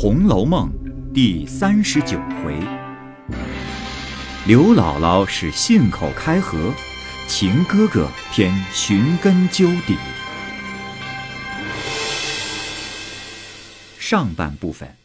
[0.00, 0.70] 红楼梦》
[1.12, 2.56] 第三十九回，
[4.46, 6.72] 刘姥姥是信口开河，
[7.26, 9.98] 秦哥哥偏寻根究底。
[13.98, 14.96] 上半部分。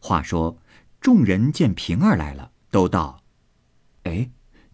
[0.00, 0.58] 话说，
[1.00, 3.22] 众人见平儿来了，都道
[4.02, 4.28] ：“哎，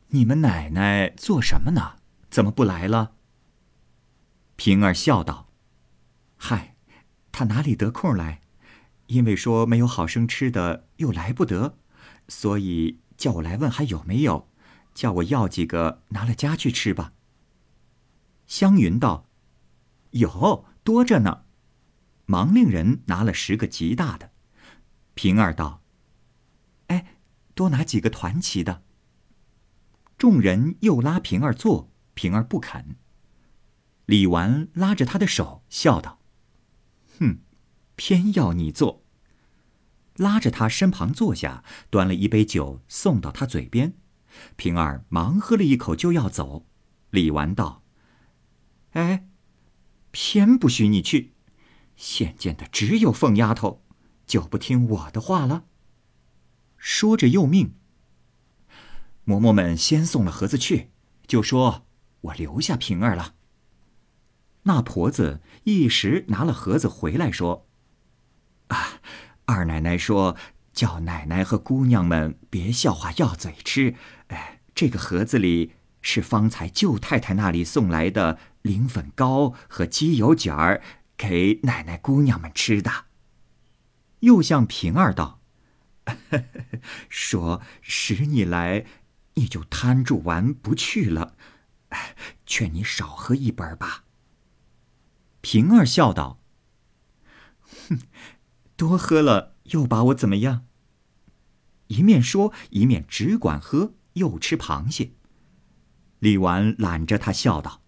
[0.08, 1.96] 你们奶奶做什么呢？
[2.30, 3.12] 怎么不来了？”
[4.56, 5.48] 平儿笑道：“，
[7.32, 8.40] 他哪里得空来？
[9.06, 11.76] 因为说没有好生吃的，又来不得，
[12.28, 14.48] 所以叫我来问还有没有，
[14.94, 17.12] 叫我要几个拿了家去吃吧。”
[18.46, 19.26] 湘云道
[20.12, 21.42] ：“有多着呢。”
[22.26, 24.30] 忙令人拿了十个极大的。
[25.14, 25.82] 平儿道
[26.86, 27.16] ：“哎，
[27.54, 28.82] 多拿几个团旗的。”
[30.16, 32.96] 众人又拉平儿坐，平儿不肯。
[34.06, 36.20] 李纨拉着他的手，笑道
[37.22, 37.38] ：“哼，
[37.94, 39.04] 偏要你坐。”
[40.16, 43.94] 拉着他身旁坐下，端了一杯酒送到他嘴边。
[44.56, 46.66] 平儿忙喝了一口，就要走。
[47.10, 47.82] 李纨道
[48.92, 49.28] ：“哎，
[50.10, 51.34] 偏不许你去！
[51.96, 53.84] 现见的只有凤丫头，
[54.26, 55.64] 就不听我的话了。”
[56.76, 57.74] 说着又命
[59.24, 60.90] ：“嬷嬷们先送了盒子去，
[61.26, 61.86] 就说
[62.22, 63.34] 我留下平儿了。”
[64.64, 67.66] 那婆子一时拿了盒子回来，说
[68.68, 69.00] ：“啊，
[69.46, 70.36] 二奶奶说
[70.72, 73.96] 叫奶奶和姑娘们别笑话要嘴吃。
[74.28, 80.80] 哎，这个盒子里是方才舅太太那里送来的灵粉糕和鸡油卷儿，
[81.16, 83.06] 给奶奶姑娘们吃的。”
[84.20, 85.40] 又向平儿道
[87.10, 88.86] ：“说使你来，
[89.34, 91.34] 你就摊住玩不去了。
[92.46, 94.04] 劝你少喝一本吧。”
[95.42, 96.40] 平儿笑道
[97.60, 97.98] ：“哼，
[98.76, 100.64] 多喝了又把我怎么样？”
[101.88, 105.12] 一面说，一面只管喝，又吃螃蟹。
[106.20, 107.82] 李纨揽着他笑道：“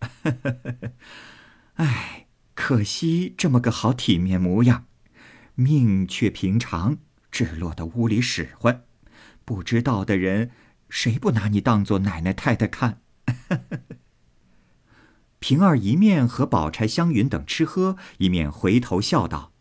[1.74, 4.86] 哎，可惜这么个好体面模样，
[5.56, 6.98] 命却平常，
[7.30, 8.84] 只落得屋里使唤。
[9.44, 10.52] 不知道的人，
[10.88, 13.02] 谁不拿你当做奶奶太太看？”
[15.40, 19.52] 平儿一面和宝钗、湘云等吃喝，一面回头笑道：“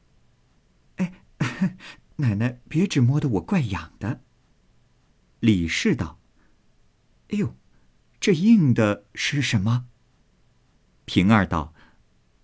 [0.98, 1.14] 哎，
[2.18, 4.24] 奶奶别只摸得我怪痒的。”
[5.40, 6.20] 李氏道
[7.30, 7.56] ：“哎呦，
[8.20, 9.86] 这硬的是什么？”
[11.06, 11.76] 平儿道：“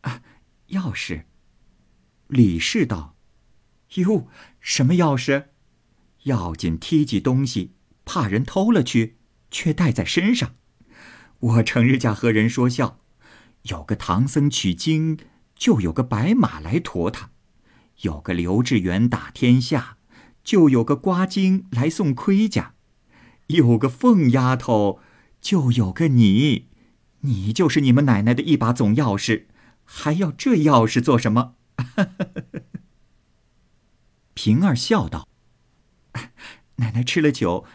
[0.01, 0.21] 啊，
[0.69, 1.23] 钥匙。”
[2.29, 3.17] 李氏道
[3.95, 4.27] ：“哟，
[4.59, 5.47] 什么钥匙？
[6.23, 7.73] 要紧提起东西，
[8.05, 9.17] 怕人偷了去，
[9.49, 10.55] 却带在身上。
[11.39, 12.99] 我成日家和人说笑。”
[13.63, 15.17] 有个唐僧取经，
[15.55, 17.29] 就有个白马来驮他；
[18.01, 19.97] 有个刘志远打天下，
[20.43, 22.73] 就有个瓜精来送盔甲；
[23.47, 24.99] 有个凤丫头，
[25.39, 26.67] 就有个你。
[27.21, 29.45] 你就是你们奶奶的一把总钥匙，
[29.85, 31.55] 还要这钥匙做什么？
[34.35, 35.29] 平儿笑道
[36.75, 37.65] ：“奶奶吃了酒，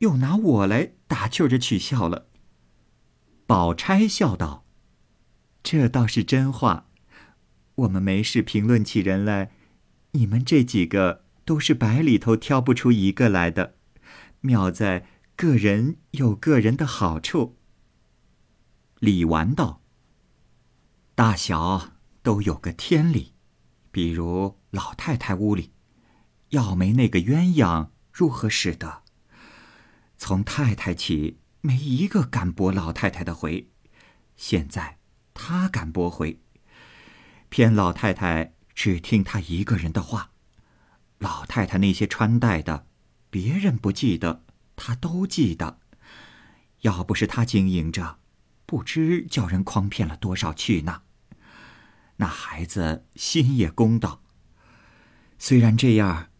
[0.00, 2.26] 又拿我来打趣着取笑了。”
[3.46, 4.66] 宝钗笑道。
[5.62, 6.86] 这倒是真话，
[7.74, 9.50] 我们没事评论起人来，
[10.12, 13.76] 你们这几个都是百里头挑不出一个来的，
[14.40, 17.58] 妙在个人有个人的好处。
[18.98, 19.82] 李纨道
[21.14, 21.92] ：“大小
[22.22, 23.34] 都有个天理，
[23.90, 25.72] 比如老太太屋里，
[26.50, 29.02] 要没那个鸳鸯，如何使得？
[30.16, 33.70] 从太太起，没一个敢驳老太太的回，
[34.34, 34.97] 现在。”
[35.38, 36.40] 他敢驳回，
[37.48, 40.32] 偏老太太只听他一个人的话。
[41.18, 42.88] 老太太那些穿戴的，
[43.30, 44.44] 别人不记得，
[44.74, 45.78] 他都记得。
[46.80, 48.18] 要不是他经营着，
[48.66, 51.02] 不知叫人诓骗了多少去呢。
[52.16, 54.22] 那孩子心也公道，
[55.38, 56.30] 虽然这样，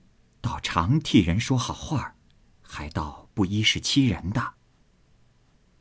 [0.41, 2.17] 倒常替人说好话，
[2.61, 4.55] 还倒不依是欺人的。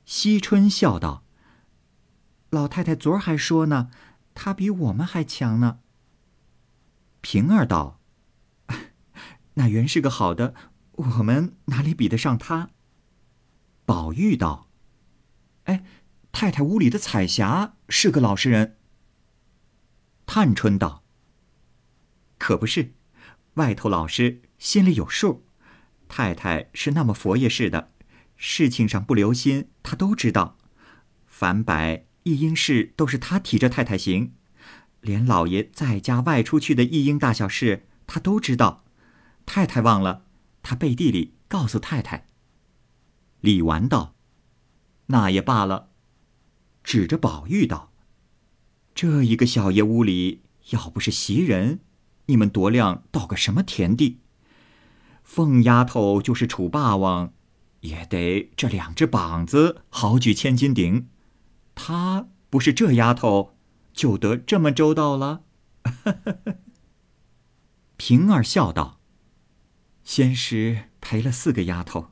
[0.06, 1.27] 惜春笑道。
[2.50, 3.92] 老太太昨儿还说呢，
[4.34, 5.80] 她比我们还强呢。
[7.22, 8.00] 平儿道
[9.56, 10.54] ：“那原是个好的，
[10.94, 12.70] 我们哪里比得上她？”
[13.86, 14.70] 宝玉道
[15.66, 15.84] ：“哎，
[16.32, 18.78] 太太屋里的彩霞是个老实人。”
[20.26, 21.04] 探春道
[22.40, 22.94] ：“可不是，
[23.56, 25.46] 外头老实，心里有数。
[26.08, 27.92] 太太是那么佛爷似的，
[28.38, 30.58] 事情上不留心，她都知道。
[31.26, 34.34] 凡摆。”一应事都是他提着太太行，
[35.00, 38.84] 连老爷在家外出去的一应大小事，他都知道。
[39.46, 40.26] 太太忘了，
[40.62, 42.28] 他背地里告诉太太。
[43.40, 44.14] 李纨道
[45.08, 45.88] ：“那也罢了。”
[46.84, 47.94] 指着宝玉道
[48.94, 50.42] ：“这一个小爷屋里，
[50.72, 51.80] 要不是袭人，
[52.26, 54.20] 你们夺量到个什么田地？
[55.24, 57.32] 凤丫头就是楚霸王，
[57.82, 61.08] 也得这两只膀子好举千斤顶。
[61.78, 63.54] 她不是这丫头。”
[63.98, 65.42] 就得这么周到了。
[67.98, 69.00] 平儿笑道
[70.06, 72.12] ：“先时陪了四个丫头，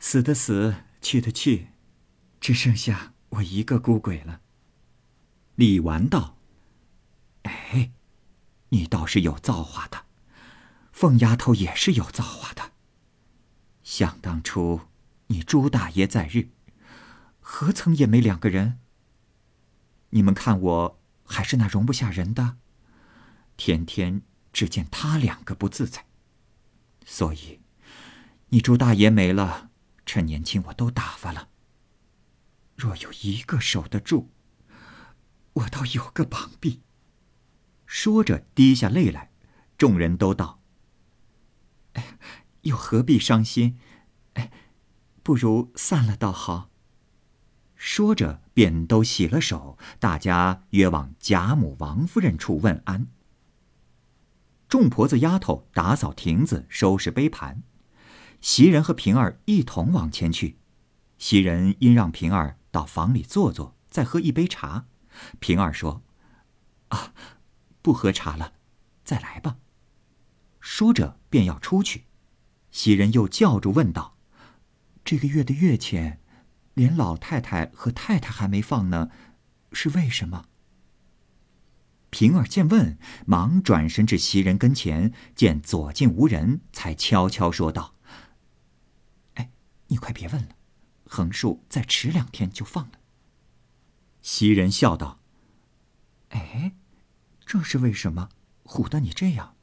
[0.00, 1.68] 死的死，去的去，
[2.40, 4.40] 只剩下我一个孤鬼了。”
[5.54, 6.38] 李纨道
[7.42, 7.92] ：“哎，
[8.70, 10.06] 你倒是有造化的，
[10.90, 12.72] 凤丫头也是有造化的。
[13.84, 14.80] 想当初
[15.28, 16.48] 你朱大爷在日，
[17.50, 18.78] 何曾也没两个人？”
[20.12, 22.58] 你们看我还是那容不下人的，
[23.56, 24.20] 天天
[24.52, 26.04] 只见他两个不自在。
[27.06, 27.60] 所以，
[28.50, 29.70] 你朱大爷没了，
[30.04, 31.48] 趁年轻我都打发了。
[32.76, 34.28] 若有一个守得住，
[35.54, 36.82] 我倒有个膀臂。
[37.86, 39.30] 说着滴下泪来，
[39.78, 40.60] 众人都道
[41.94, 42.18] ：“哎，
[42.60, 43.78] 又何必伤心？
[44.34, 44.52] 哎，
[45.22, 46.68] 不如散了倒好。”
[47.78, 53.06] 说着，便都洗了手，大家约往贾母、王夫人处问安。
[54.68, 57.62] 众婆子丫头打扫亭子，收拾杯盘，
[58.40, 60.58] 袭人和平儿一同往前去。
[61.18, 64.86] 袭人因让平儿到房里坐坐，再喝一杯茶。
[65.38, 66.02] 平儿说
[66.90, 67.14] ：“啊，
[67.80, 68.54] 不喝茶了，
[69.04, 69.56] 再来吧。”
[70.60, 72.06] 说着便要出去，
[72.72, 74.16] 袭人又叫住问道
[75.04, 76.20] ：“这个月的月钱？”
[76.78, 79.10] 连老太太和太太还没放呢，
[79.72, 80.44] 是为什么？
[82.08, 82.96] 平儿见问，
[83.26, 87.96] 忙转身至袭人跟前，见左近无人，才悄悄说道
[89.34, 89.50] ：“哎，
[89.88, 90.50] 你快别问了，
[91.04, 93.00] 横竖再迟两天就放了。”
[94.22, 95.18] 袭人笑道
[96.30, 96.76] ：“哎，
[97.44, 98.28] 这是为什么？
[98.62, 99.56] 唬得你这样？”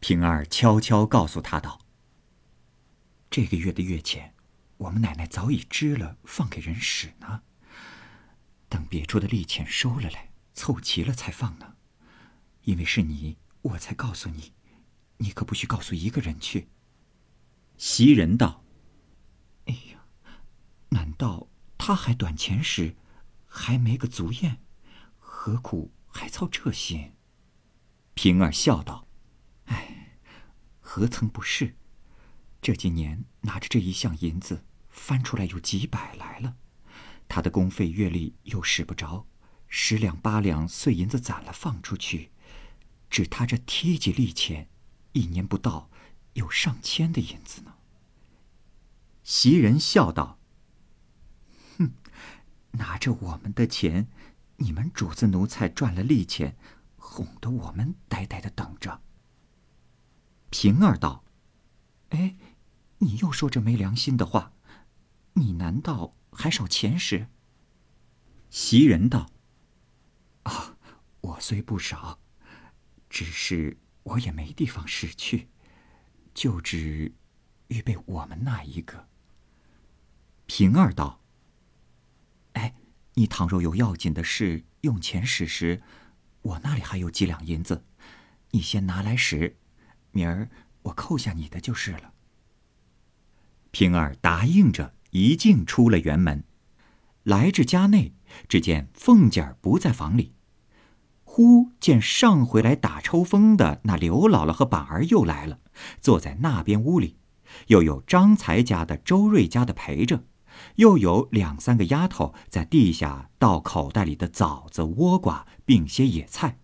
[0.00, 1.78] 平儿悄悄告诉他道
[3.30, 4.34] ：“这个月的月钱。”
[4.82, 7.42] 我们奶奶早已织了，放给人使呢。
[8.68, 11.76] 等别处的利钱收了来，凑齐了才放呢。
[12.62, 14.54] 因为是你，我才告诉你，
[15.18, 16.68] 你可不许告诉一个人去。
[17.76, 18.64] 袭人道
[19.66, 20.04] ：“哎呀，
[20.88, 22.96] 难道他还短钱时，
[23.46, 24.64] 还没个足验，
[25.18, 27.12] 何苦还操这心？”
[28.14, 29.06] 平儿笑道
[29.66, 30.18] ：“哎，
[30.80, 31.76] 何曾不是？
[32.60, 36.54] 这几年拿着这一项银子。”翻出来有几百来了，
[37.26, 39.26] 他的工费月例又使不着，
[39.66, 42.30] 十两八两碎银子攒了放出去，
[43.10, 44.68] 只他这贴几利钱，
[45.12, 45.90] 一年不到
[46.34, 47.74] 有上千的银子呢。
[49.24, 50.38] 袭人笑道
[51.78, 51.94] ：“哼，
[52.72, 54.08] 拿着我们的钱，
[54.58, 56.56] 你们主子奴才赚了利钱，
[56.96, 59.00] 哄得我们呆呆的等着。”
[60.50, 61.24] 平儿道
[62.10, 62.36] ：“哎，
[62.98, 64.52] 你又说这没良心的话。”
[65.34, 67.28] 你难道还少钱时？
[68.50, 69.30] 袭人道
[70.44, 70.76] ：“啊，
[71.22, 72.18] 我虽不少，
[73.08, 75.48] 只是我也没地方使去，
[76.34, 77.14] 就只
[77.68, 79.08] 预备我们那一个。”
[80.46, 81.22] 平儿道
[82.52, 82.74] ：“哎，
[83.14, 85.82] 你倘若有要紧的事用钱使时，
[86.42, 87.86] 我那里还有几两银子，
[88.50, 89.56] 你先拿来使，
[90.10, 90.50] 明儿
[90.82, 92.12] 我扣下你的就是了。”
[93.72, 94.94] 平儿答应着。
[95.12, 96.44] 一径出了园门，
[97.22, 98.14] 来至家内，
[98.48, 100.32] 只见凤姐儿不在房里。
[101.22, 105.58] 忽见上回来打抽风的那刘姥姥和板儿又来了，
[106.00, 107.16] 坐在那边屋里，
[107.66, 110.24] 又有张才家的、周瑞家的陪着，
[110.76, 116.58] 又有两三个丫头在地下倒口袋里的枣子、倭瓜，并些野菜。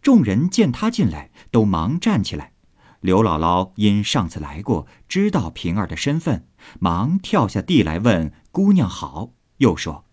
[0.00, 2.52] 众人见他进来，都忙站起来。
[3.00, 6.46] 刘姥姥因上次来过，知道平儿的身份，
[6.78, 10.04] 忙跳下地来问姑娘好，又说：“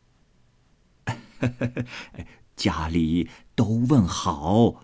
[2.56, 4.84] 家里都问好，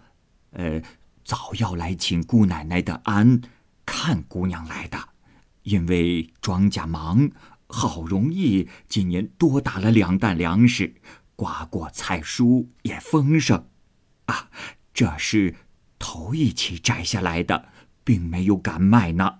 [0.51, 0.81] 呃，
[1.23, 3.41] 早要来请姑奶奶的安，
[3.85, 5.09] 看姑娘来的，
[5.63, 7.31] 因为庄稼忙，
[7.67, 10.95] 好容易今年多打了两担粮食，
[11.35, 13.67] 瓜果菜蔬也丰盛，
[14.25, 14.49] 啊，
[14.93, 15.55] 这是
[15.97, 17.69] 头一期摘下来的。”
[18.05, 19.35] 并没有敢卖呢，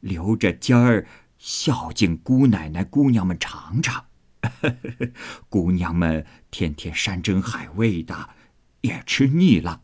[0.00, 1.06] 留着尖儿
[1.46, 4.06] 孝敬姑奶奶、姑娘们尝尝。
[5.48, 8.30] 姑娘们天天山珍海味的，
[8.80, 9.82] 也吃腻了。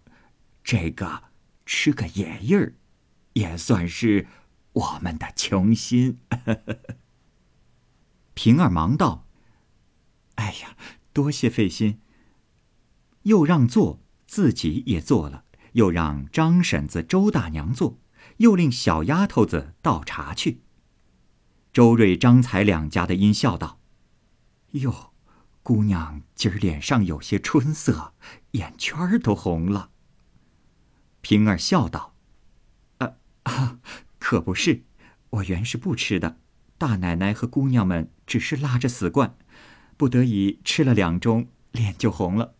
[0.64, 1.22] 这个
[1.64, 2.74] 吃个野味儿，
[3.34, 4.26] 也算是
[4.72, 6.18] 我们的穷心。
[8.34, 9.28] 平儿忙道
[10.34, 10.76] ：“哎呀，
[11.12, 12.00] 多谢费心。”
[13.22, 18.00] 又让座，自己也坐了；又让张婶子、周大娘坐，
[18.38, 20.61] 又令小丫头子倒茶去。
[21.72, 23.80] 周瑞、张才两家的因笑道
[24.72, 25.12] ：“哟，
[25.62, 28.12] 姑娘今儿脸上有些春色，
[28.50, 29.90] 眼圈儿都红了。”
[31.22, 32.14] 平儿笑道
[32.98, 33.14] ：“啊
[33.44, 33.78] 啊，
[34.18, 34.82] 可不是，
[35.30, 36.38] 我原是不吃的。
[36.76, 39.38] 大奶奶和姑娘们只是拉着死惯，
[39.96, 42.54] 不得已吃了两盅，脸就红了。”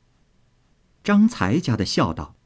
[1.04, 2.37] 张才家的笑道：“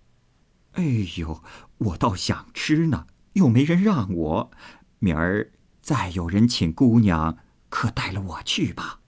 [0.72, 0.82] 哎
[1.18, 1.44] 呦，
[1.78, 4.50] 我倒想吃呢，又没人让我。
[4.98, 5.52] 明儿
[5.86, 7.38] 再有人请姑娘，
[7.68, 9.02] 可带了我去吧。”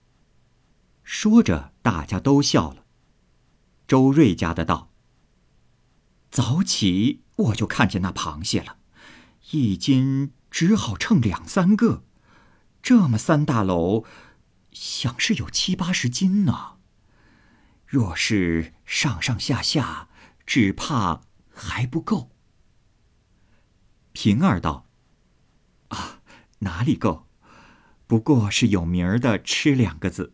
[1.03, 2.85] 说着，大家都笑了。
[3.85, 4.89] 周瑞家的道
[6.31, 8.77] ：“早起我就看见那螃蟹了，
[9.51, 12.05] 一斤只好称两三个，
[12.81, 14.05] 这么三大篓，
[14.71, 16.77] 想是有七八十斤呢。”
[17.85, 20.07] 若是上上下下，
[20.45, 22.31] 只怕还不够。
[24.13, 24.87] 平儿道
[25.89, 26.18] ：“啊，
[26.59, 27.27] 哪里够？
[28.07, 30.33] 不过是有名儿的‘吃’两个字。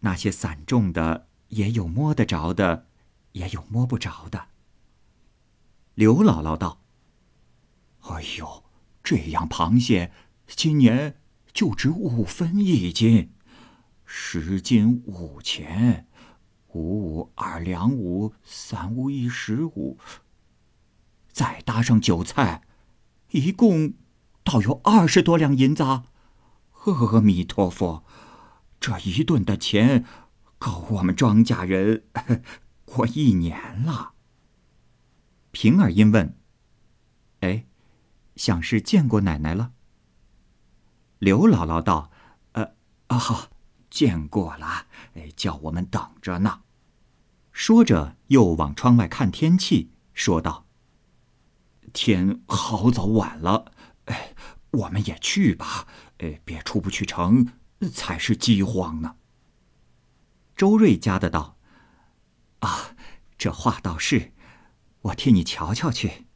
[0.00, 2.86] 那些散种的，也有摸得着的，
[3.32, 4.46] 也有摸不着的。”
[5.94, 6.80] 刘姥姥道
[8.08, 8.64] ：“哎呦，
[9.02, 10.12] 这样螃蟹
[10.46, 11.20] 今年
[11.52, 13.32] 就值五分一斤，
[14.04, 16.06] 十斤五钱。”
[16.74, 19.98] 五五二两五，三五一十五。
[21.30, 22.62] 再搭上酒菜，
[23.32, 23.92] 一共
[24.44, 25.82] 倒有二十多两银子。
[25.82, 28.04] 阿弥陀佛，
[28.80, 30.04] 这一顿的钱
[30.58, 32.04] 够我们庄稼人
[32.84, 34.14] 过一年了。
[35.52, 36.36] 平儿因问
[37.40, 37.66] ：“哎，
[38.36, 39.72] 想是见过奶奶了？”
[41.20, 42.10] 刘姥姥道
[42.52, 42.74] ：“呃，
[43.08, 43.48] 啊。”好
[43.90, 46.62] 见过了，哎，叫我们等着呢。
[47.52, 50.66] 说着，又往窗外看天气，说道
[51.92, 53.70] ：“天好早晚了，
[54.72, 55.86] 我们也去吧。
[56.18, 57.48] 哎，别出不去城，
[57.92, 59.16] 才是饥荒呢。”
[60.56, 61.56] 周瑞家的道
[62.60, 62.94] ：“啊，
[63.38, 64.32] 这话倒是，
[65.02, 66.26] 我替你瞧瞧去。”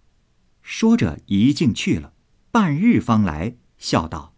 [0.62, 2.12] 说着，一径去了，
[2.50, 4.35] 半日方来，笑道。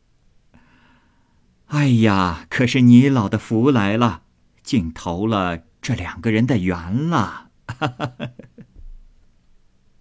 [1.67, 4.25] 哎呀，可是你老的福来了，
[4.63, 7.51] 竟投了这两个人的缘了。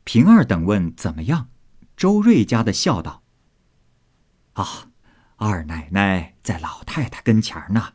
[0.03, 1.49] 平儿等问怎么样，
[1.95, 3.23] 周瑞家的笑道
[4.57, 4.89] ：“啊，
[5.35, 7.93] 二奶奶在老太太跟前呢。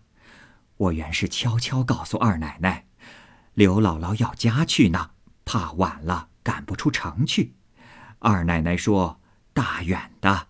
[0.77, 2.87] 我原是悄悄告诉二奶奶，
[3.55, 5.11] 刘姥姥要家去呢，
[5.45, 7.57] 怕晚了赶不出城去。
[8.21, 9.21] 二奶奶说
[9.53, 10.47] 大远的，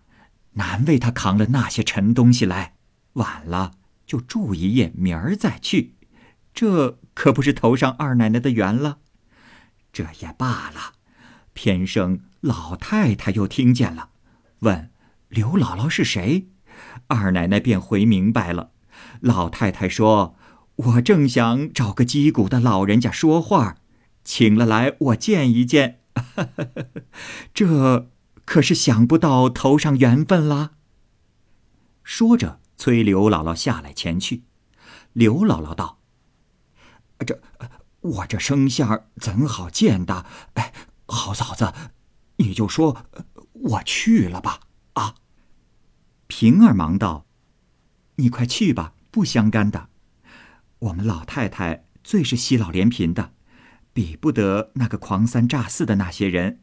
[0.51, 2.75] 难为她扛了那些沉东西来。”
[3.13, 3.73] 晚了
[4.05, 5.95] 就住一夜，明儿再去，
[6.53, 8.99] 这可不是头上二奶奶的缘了。
[9.91, 10.93] 这也罢了，
[11.53, 14.09] 偏生老太太又听见了，
[14.59, 14.91] 问
[15.33, 16.47] 刘姥姥是谁，
[17.07, 18.69] 二奶奶便回明白了。
[19.19, 20.35] 老太太说
[20.75, 23.77] ：“我正想找个击鼓的老人家说话，
[24.23, 26.01] 请了来我见一见。
[27.51, 28.11] 这
[28.45, 30.73] 可是想不到头上缘分啦。”
[32.03, 32.59] 说着。
[32.75, 34.43] 催刘姥姥下来前去，
[35.13, 35.99] 刘姥姥道
[37.25, 37.39] ：“这
[38.01, 40.25] 我这生相怎好见的？
[40.55, 40.73] 哎，
[41.05, 41.71] 好嫂子，
[42.37, 43.05] 你就说
[43.53, 44.59] 我去了吧。”
[46.35, 47.27] 平儿忙道
[48.17, 49.89] ：“你快去吧，不相干的。
[50.79, 53.33] 我们老太太最是惜老怜贫的，
[53.93, 56.61] 比不得那个狂三诈四的那些人。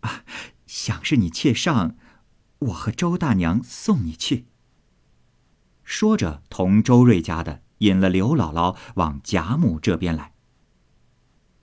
[0.00, 0.24] 啊，
[0.66, 1.96] 想是你妾上，
[2.58, 4.44] 我和周大娘送你去。”
[5.82, 10.34] 说着，同周瑞家的引了刘姥姥往贾母这边来。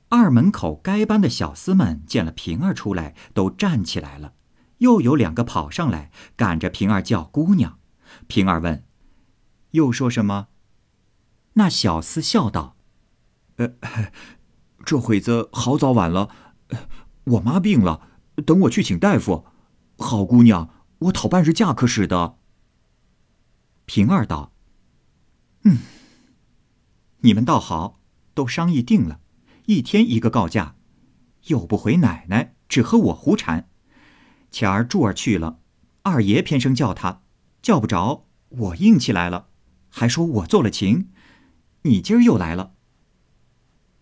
[0.10, 4.34] 二门口该班的小厮们见了平儿出来，都站起来了。
[4.84, 7.80] 又有两个跑上来，赶着平儿叫姑娘。
[8.28, 8.86] 平儿问
[9.72, 10.50] ：“又说什么？”
[11.56, 12.76] 那小厮笑道
[13.56, 13.76] ：“呃，
[14.84, 16.30] 这会子好早晚了，
[17.24, 18.10] 我妈病了，
[18.46, 19.46] 等我去请大夫。
[19.98, 22.38] 好姑娘，我讨半日假可使得。”
[23.86, 24.52] 平儿道
[25.64, 25.78] ：“嗯，
[27.20, 28.02] 你们倒好，
[28.34, 29.22] 都商议定了，
[29.68, 30.76] 一天一个告假，
[31.46, 33.70] 又不回奶奶，只和我胡缠。
[34.54, 35.60] 前儿柱儿去了，
[36.04, 37.24] 二爷偏生叫他，
[37.64, 39.50] 叫不着，我硬起来了，
[39.90, 41.10] 还说我做了情，
[41.82, 42.76] 你今儿又来了。”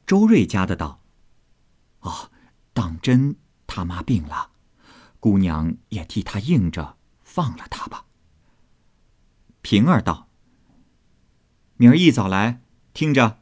[0.06, 1.02] 周瑞家的道
[2.02, 2.32] ：“哦，
[2.74, 4.52] 当真他妈病了，
[5.22, 8.08] 姑娘也替他应着，放了他吧。”
[9.64, 10.28] 平儿道
[11.78, 12.62] ：“明儿一早来，
[12.94, 13.40] 听着，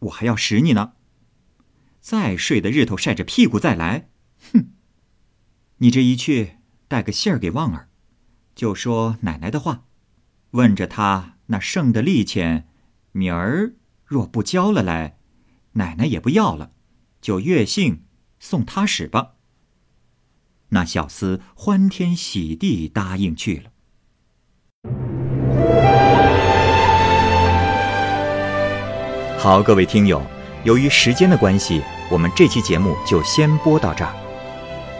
[0.00, 0.94] 我还要使你呢。
[2.00, 4.08] 再睡的日头晒着屁股再来，
[5.82, 6.58] 你这一去，
[6.88, 7.88] 带个信儿给旺儿，
[8.54, 9.84] 就说奶奶的话，
[10.50, 12.68] 问着他那剩的利钱，
[13.12, 13.72] 明儿
[14.04, 15.16] 若不交了来，
[15.72, 16.72] 奶奶也不要了，
[17.22, 18.04] 就月信
[18.38, 19.30] 送他使吧。”
[20.68, 23.70] 那小厮欢天喜地答应去了。
[29.38, 30.22] 好，各位听友，
[30.64, 34.14] 由于时间的关系，我们这期节目就先播到这儿。